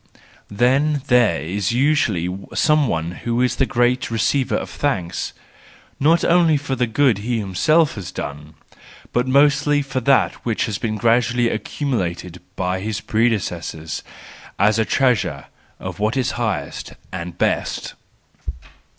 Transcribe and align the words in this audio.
Then 0.49 1.03
there 1.09 1.43
is 1.43 1.71
usually 1.73 2.27
some 2.55 2.87
one 2.87 3.11
who 3.21 3.39
is 3.39 3.57
the 3.57 3.67
great 3.67 4.09
receiver 4.09 4.55
of 4.55 4.67
thanks, 4.67 5.31
not 5.99 6.25
only 6.25 6.57
for 6.57 6.75
the 6.75 6.87
good 6.87 7.19
he 7.19 7.37
himself 7.37 7.93
has 7.93 8.11
done, 8.11 8.55
but 9.13 9.27
mostly 9.27 9.83
for 9.83 9.99
that 9.99 10.33
which 10.43 10.65
has 10.65 10.79
been 10.79 10.95
gradually 10.97 11.49
accumulated 11.49 12.41
by 12.55 12.79
his 12.79 12.99
predecessors, 12.99 14.01
as 14.57 14.79
a 14.79 14.85
treasure 14.85 15.45
of 15.79 15.99
what 15.99 16.17
is 16.17 16.31
highest 16.31 16.93
and 17.11 17.37
best. 17.37 17.93